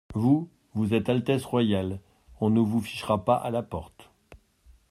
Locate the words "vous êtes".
0.73-1.09